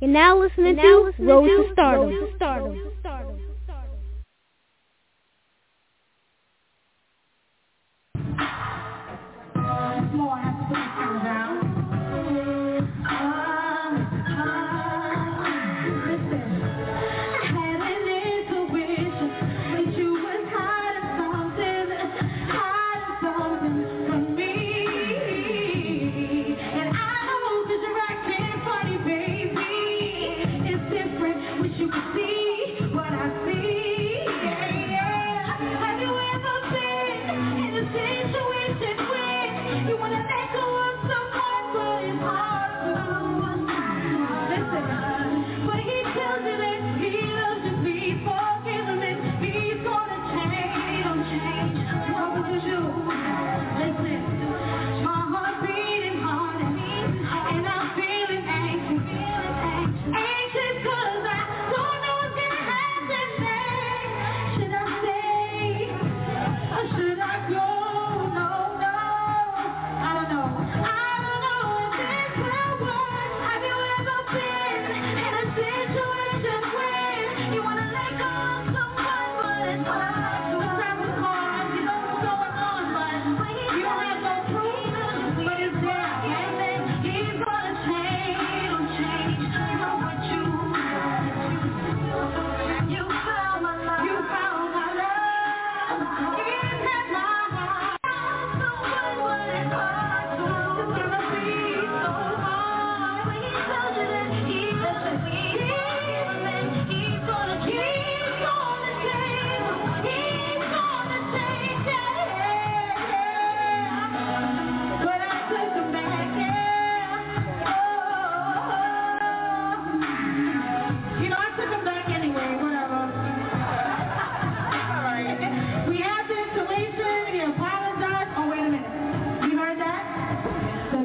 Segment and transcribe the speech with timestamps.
[0.00, 2.08] You're now listening You're now to listening Road to Stardom.
[2.10, 3.40] Road to Stardom.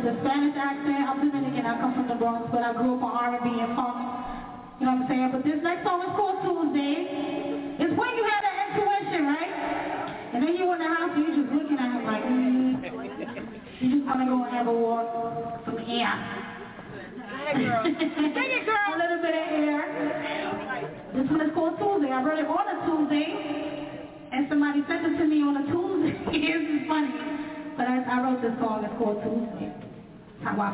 [0.04, 1.08] with a Spanish accent.
[1.08, 3.96] I'm Dominican, I come from the Bronx, but I grew up on R&B and funk.
[4.80, 5.30] You know what I'm saying?
[5.32, 7.80] But this next song is called Tuesday.
[7.80, 9.52] It's when you had an intuition, right?
[10.36, 12.84] And then you in the house and you just looking at him like, mm.
[13.80, 16.12] you just want to go and have a walk, some air.
[17.48, 17.84] Hey, girl.
[18.44, 18.88] It, girl.
[18.92, 19.88] a little bit of air.
[21.16, 22.12] This one is called Tuesday.
[22.12, 24.04] I wrote it on a Tuesday,
[24.36, 26.12] and somebody sent it to me on a Tuesday.
[26.60, 27.14] this is funny.
[27.78, 28.84] But I, I wrote this song.
[28.84, 29.83] It's called Tuesday.
[30.44, 30.74] 唱歌。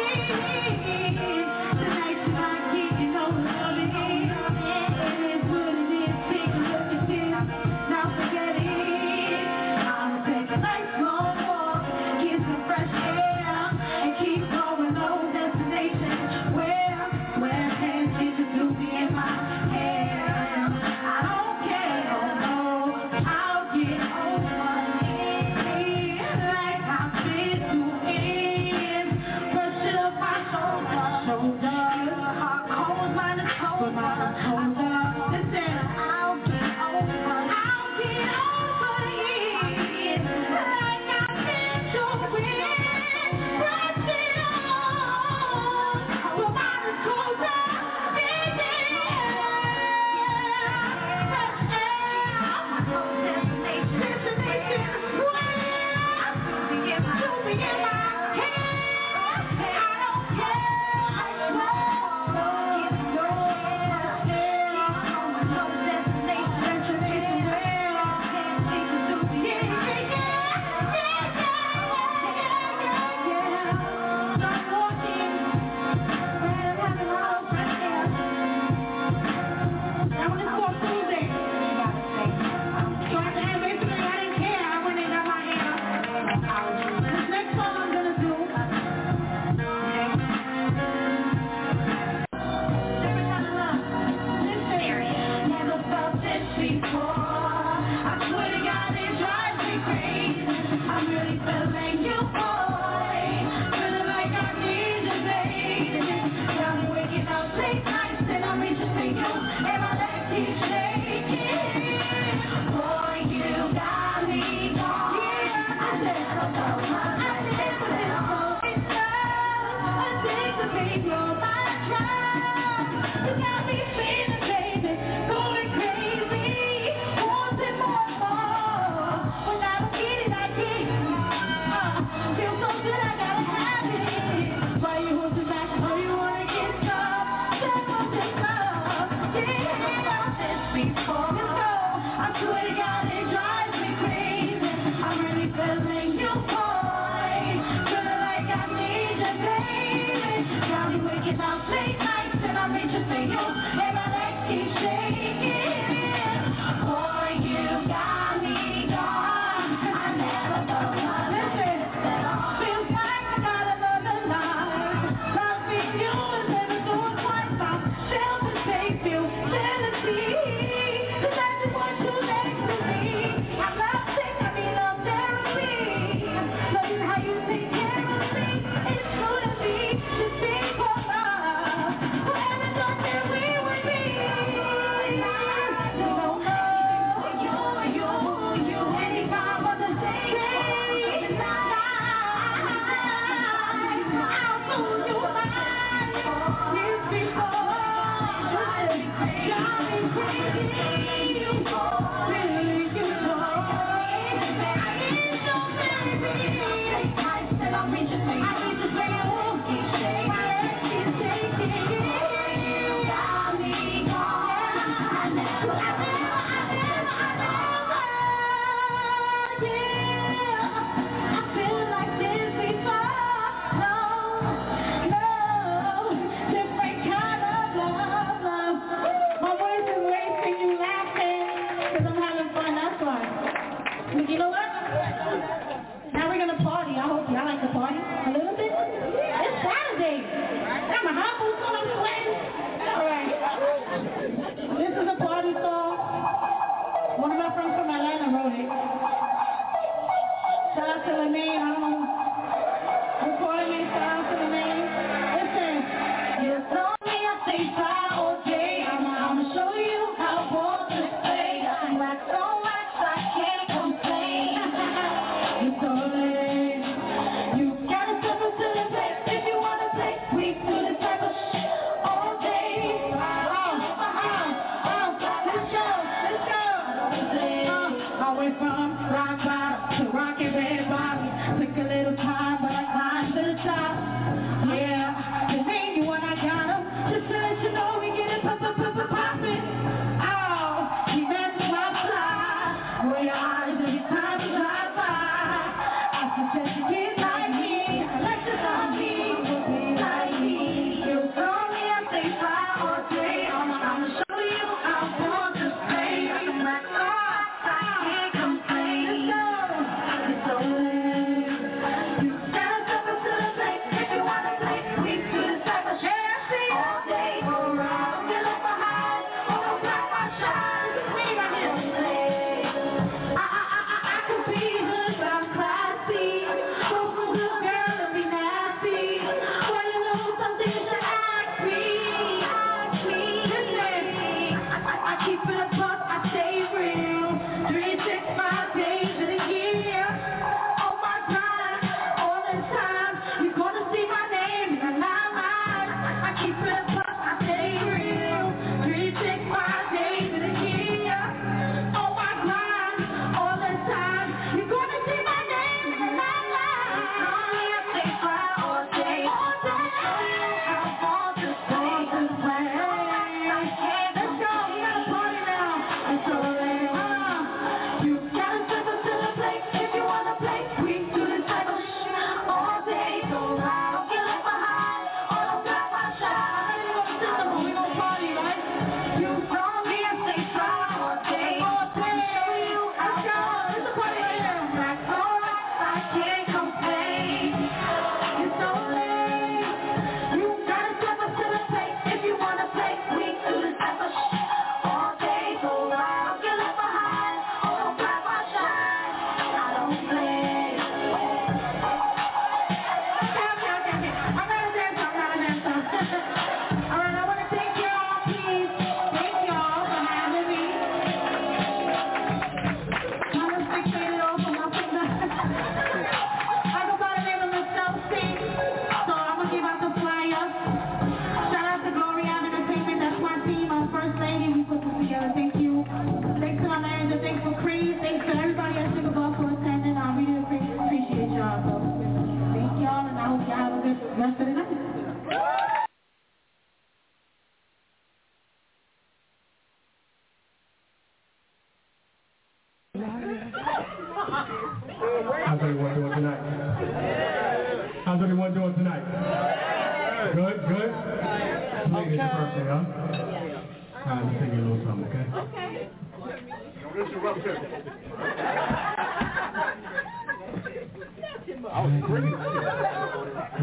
[461.73, 462.35] I was crazy.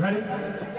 [0.00, 0.77] Ready?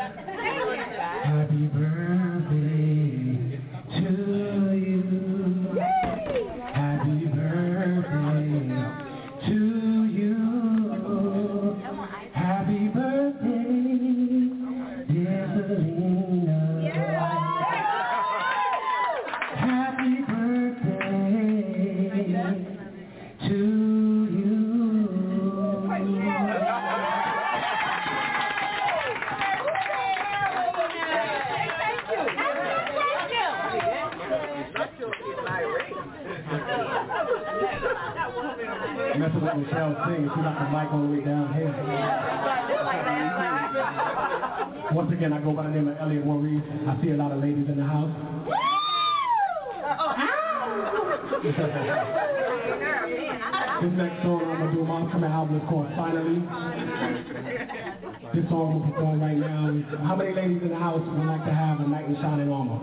[60.19, 62.75] Many ladies in the house would like to have a knight in shining armor?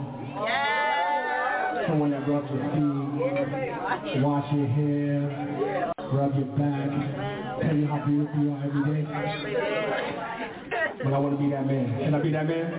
[1.87, 6.88] Someone that rubs your feet, wash your hair, rub your back,
[7.61, 9.05] tell you how beautiful you are every day.
[11.05, 11.99] But I want to be that man.
[11.99, 12.73] Can I be that man?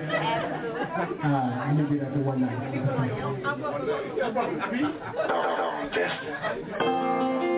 [1.23, 2.57] Alright, let me be that for one night.
[6.79, 7.56] know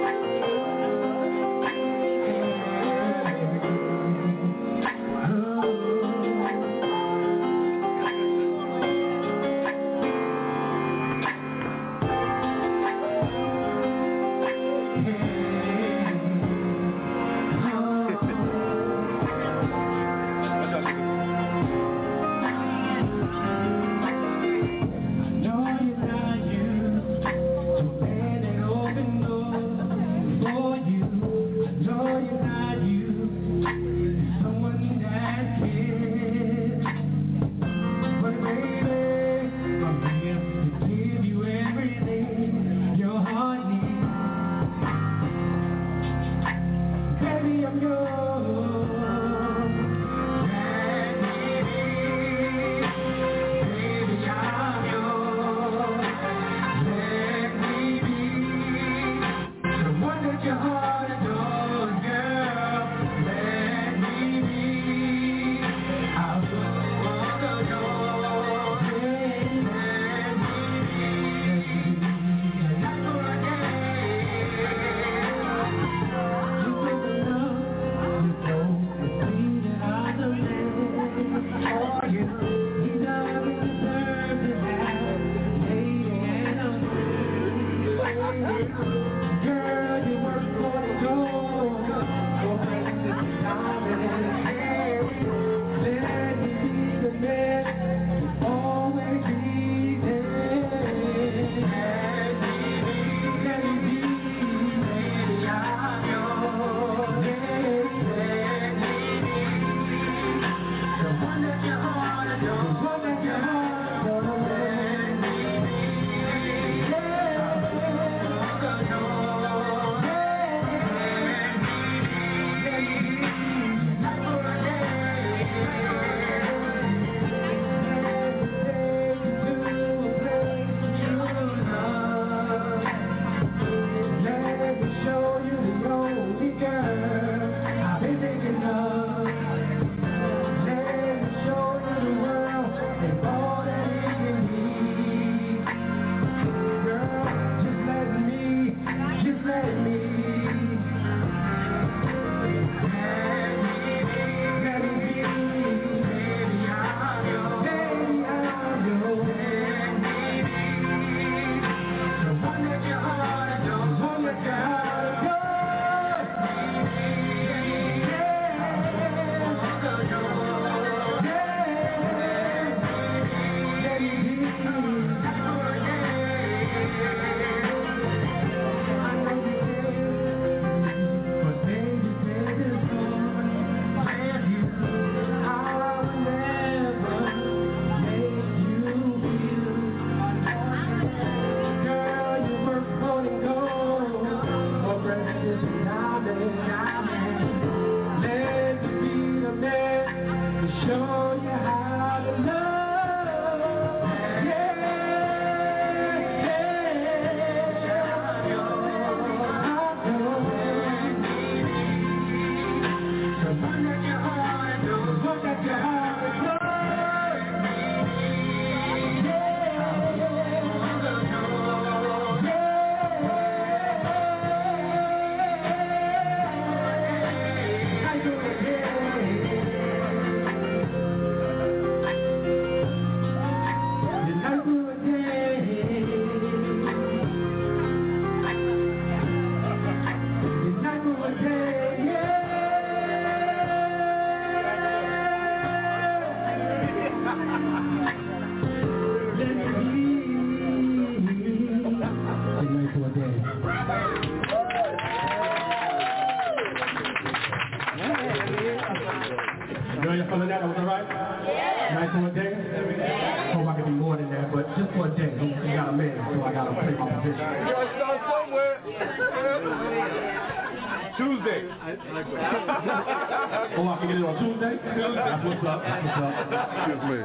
[275.39, 275.81] That's what's up.
[275.83, 276.69] That's what's up.
[276.89, 277.23] Yes, man.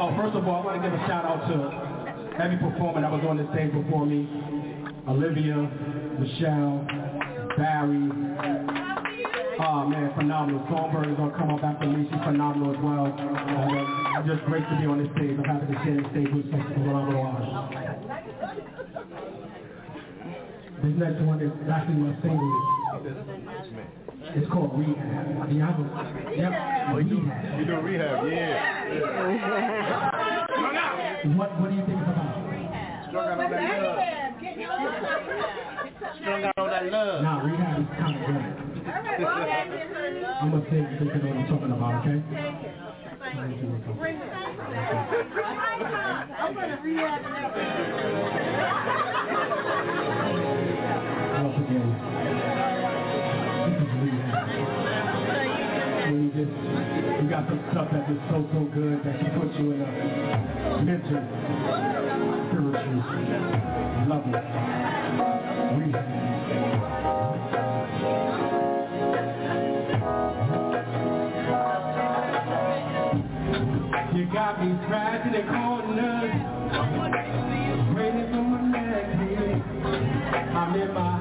[0.00, 3.12] Oh, first of all, I want to give a shout out to every performer that
[3.12, 4.24] was on the stage before me.
[5.06, 5.68] Olivia,
[6.16, 6.80] Michelle,
[7.60, 8.08] Barry.
[9.60, 10.64] Oh man, phenomenal.
[10.72, 12.08] Songbird is gonna come up after me.
[12.08, 13.04] She's phenomenal as well.
[13.04, 15.36] Uh, I'm just great to be on this stage.
[15.36, 17.52] I'm happy to share this stage with such phenomenal artists.
[20.82, 23.39] This next one is actually my single.
[24.32, 25.50] It's called Rehab.
[25.50, 25.90] The album.
[25.90, 26.52] Yep.
[26.94, 27.58] Rehab.
[27.58, 28.86] You do rehab, yeah.
[31.36, 32.38] What What do you think it's about?
[33.08, 33.98] Strung out on that love.
[36.20, 37.22] Strung out on that love.
[37.22, 38.60] Nah, rehab is kind of good.
[40.40, 42.18] I'm gonna say you you know what I'm talking about, okay?
[49.90, 50.06] Once
[56.10, 56.50] When you just,
[57.22, 60.82] you got some stuff that's just so, so good that you put you in a
[60.82, 61.22] mental,
[62.50, 62.98] spiritual
[64.10, 64.34] level.
[65.78, 66.10] Rehab.
[74.16, 76.34] You got me scratching the corners,
[77.94, 79.62] waiting for my next hit.
[80.56, 81.19] I'm in my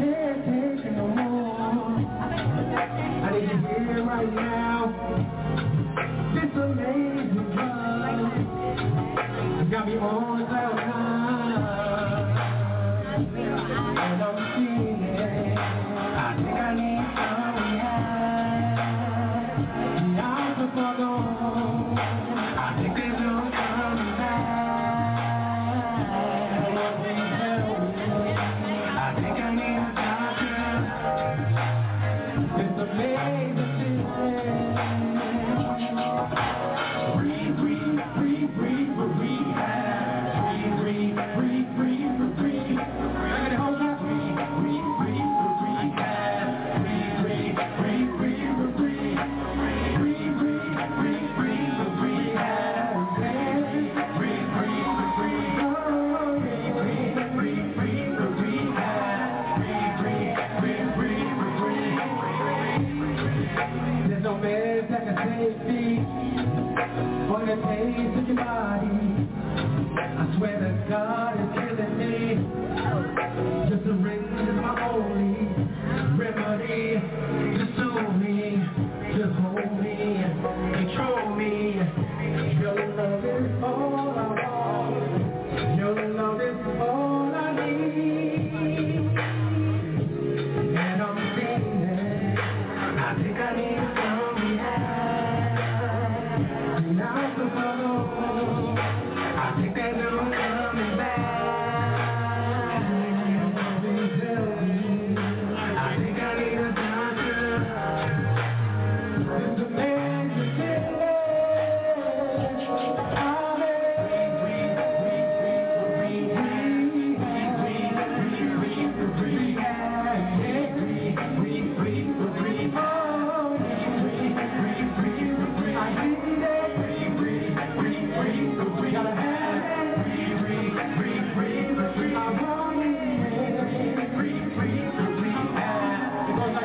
[0.00, 1.98] can't take it no more.
[3.24, 4.63] I need you here right now.
[70.94, 71.23] 가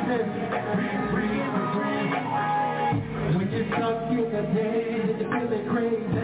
[0.09, 0.25] When
[3.51, 6.18] you're stuck in the day, you're feeling crazy.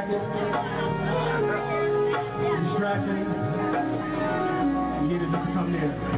[0.00, 0.20] jacket.
[2.64, 3.26] Distracting.
[5.00, 6.09] You needed not to come near.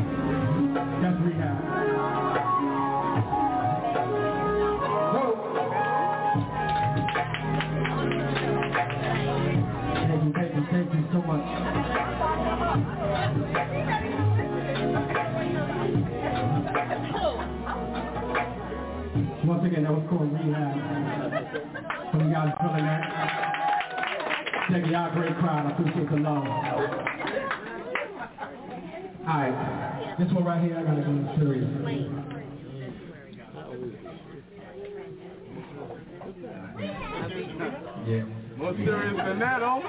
[38.06, 38.22] Yeah.
[38.56, 39.82] More serious than that, homie.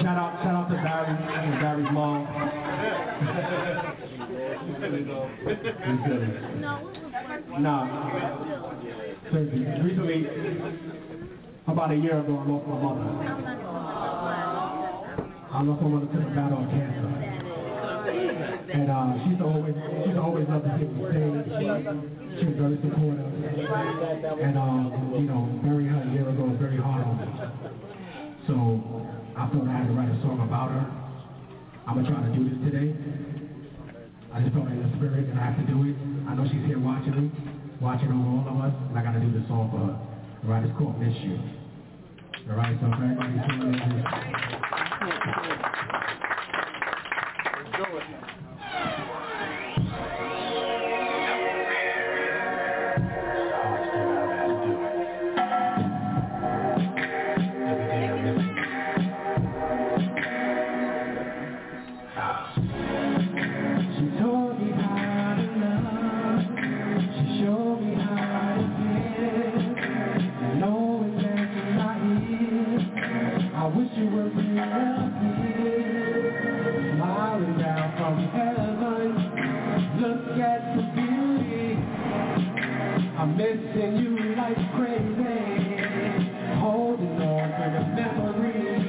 [0.00, 1.12] shout out, shout out to Barry,
[1.60, 2.24] Barry's mom.
[7.60, 7.84] nah.
[9.82, 10.18] Recently,
[11.66, 13.04] about a year ago, I lost my mother.
[15.52, 17.31] I lost my mother to the battle of cancer.
[18.12, 21.48] And uh, she's always she's always loved to take the stage.
[22.38, 23.28] She's very supportive.
[24.40, 27.26] And um, you know, very hard year ago very hard on me.
[28.46, 28.54] So
[29.36, 30.84] I felt I had to write a song about her.
[31.86, 32.94] I'm gonna try to do this today.
[34.32, 35.96] I just felt in the spirit and I have to do it.
[36.28, 37.30] I know she's here watching me,
[37.80, 39.96] watching over all of us, and I gotta do this song for her.
[39.96, 41.38] All right, it's called Miss You.
[42.50, 43.42] All right, so if everybody's
[47.86, 48.31] go with him.
[83.22, 88.81] I'm missing you like crazy, holding on to the memories.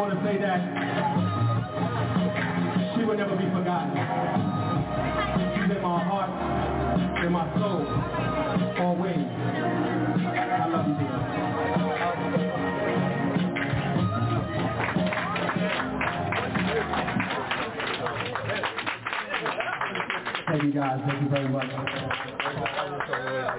[0.00, 0.60] Want to say that
[2.96, 3.92] she will never be forgotten.
[5.52, 6.30] She's in my heart,
[7.22, 7.84] in my soul,
[8.80, 9.18] always.
[10.56, 11.20] I love you, dear.
[20.48, 20.98] Thank you guys.
[21.06, 21.70] Thank you very much.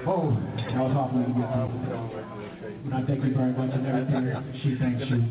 [0.08, 0.36] Oh,
[0.72, 1.92] that was me to get.
[2.86, 4.26] And I thank you very much and everything.
[4.64, 5.22] She thanks you.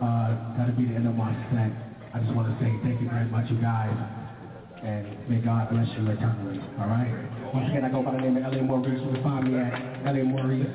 [0.00, 1.72] Uh, that'll be the end of my set.
[2.14, 3.92] I just want to say thank you very much, you guys.
[4.82, 6.60] And may God bless you eternally.
[6.78, 7.10] All right?
[7.52, 8.62] Once again, I go by the name of L.A.
[8.62, 9.00] Maurice.
[9.02, 10.22] You can find me at L.A.
[10.22, 10.70] Maurice.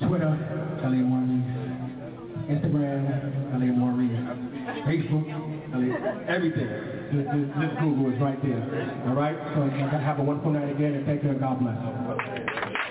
[0.00, 0.32] Twitter,
[0.82, 1.00] L.A.
[1.04, 1.66] Maurice.
[2.48, 3.04] Instagram,
[3.54, 3.68] L.A.
[3.76, 4.16] Maurice.
[4.88, 5.28] Facebook,
[5.74, 6.30] L.A.
[6.32, 6.96] Everything.
[7.12, 9.04] Just Google is right there.
[9.06, 9.36] All right?
[9.54, 12.85] So have a wonderful night again, and thank you, and God bless.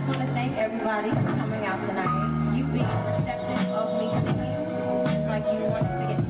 [0.00, 2.56] Just want to thank everybody for coming out tonight.
[2.56, 6.29] You being receptive of me singing, like you wanted to get